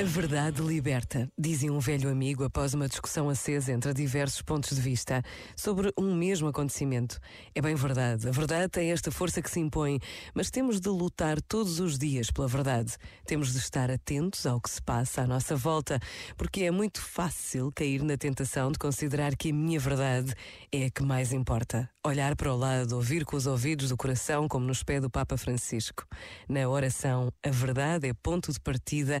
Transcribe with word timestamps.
A 0.00 0.04
verdade 0.04 0.62
liberta, 0.62 1.28
dizia 1.38 1.72
um 1.72 1.78
velho 1.78 2.10
amigo 2.10 2.42
após 2.44 2.72
uma 2.72 2.88
discussão 2.88 3.28
acesa 3.28 3.72
entre 3.72 3.92
diversos 3.92 4.40
pontos 4.40 4.74
de 4.74 4.80
vista 4.80 5.22
sobre 5.54 5.92
um 5.98 6.14
mesmo 6.14 6.48
acontecimento. 6.48 7.20
É 7.54 7.60
bem 7.60 7.74
verdade, 7.74 8.26
a 8.26 8.32
verdade 8.32 8.68
tem 8.68 8.90
esta 8.90 9.12
força 9.12 9.42
que 9.42 9.50
se 9.50 9.60
impõe, 9.60 10.00
mas 10.34 10.50
temos 10.50 10.80
de 10.80 10.88
lutar 10.88 11.40
todos 11.42 11.78
os 11.78 11.98
dias 11.98 12.30
pela 12.30 12.48
verdade. 12.48 12.96
Temos 13.26 13.52
de 13.52 13.58
estar 13.58 13.90
atentos 13.90 14.46
ao 14.46 14.60
que 14.60 14.70
se 14.70 14.82
passa 14.82 15.22
à 15.22 15.26
nossa 15.26 15.54
volta, 15.54 16.00
porque 16.36 16.62
é 16.64 16.70
muito 16.70 17.00
fácil 17.00 17.70
cair 17.72 18.02
na 18.02 18.16
tentação 18.16 18.72
de 18.72 18.78
considerar 18.78 19.36
que 19.36 19.50
a 19.50 19.54
minha 19.54 19.78
verdade 19.78 20.34
é 20.72 20.86
a 20.86 20.90
que 20.90 21.02
mais 21.02 21.32
importa. 21.32 21.88
Olhar 22.04 22.34
para 22.34 22.52
o 22.52 22.56
lado, 22.56 22.96
ouvir 22.96 23.24
com 23.24 23.36
os 23.36 23.46
ouvidos 23.46 23.90
do 23.90 23.96
coração, 23.96 24.48
como 24.48 24.66
nos 24.66 24.82
pede 24.82 25.06
o 25.06 25.10
Papa 25.10 25.36
Francisco. 25.36 26.04
Na 26.48 26.68
oração, 26.68 27.32
a 27.44 27.50
verdade 27.50 28.08
é 28.08 28.14
ponto 28.14 28.50
de 28.52 28.58
partida 28.58 29.20